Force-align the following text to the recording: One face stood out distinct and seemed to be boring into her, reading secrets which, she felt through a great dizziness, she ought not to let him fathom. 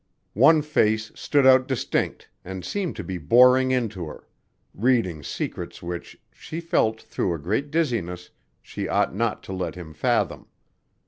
One 0.33 0.63
face 0.63 1.11
stood 1.13 1.45
out 1.45 1.67
distinct 1.67 2.27
and 2.43 2.65
seemed 2.65 2.95
to 2.95 3.03
be 3.03 3.19
boring 3.19 3.69
into 3.69 4.07
her, 4.07 4.27
reading 4.73 5.21
secrets 5.21 5.83
which, 5.83 6.19
she 6.33 6.59
felt 6.59 6.99
through 6.99 7.35
a 7.35 7.37
great 7.37 7.69
dizziness, 7.69 8.31
she 8.63 8.87
ought 8.87 9.13
not 9.13 9.43
to 9.43 9.53
let 9.53 9.75
him 9.75 9.93
fathom. 9.93 10.47